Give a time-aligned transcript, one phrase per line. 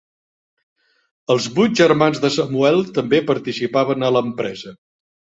[1.33, 4.73] Els vuit germans de Samuel també participaven a l'empresa.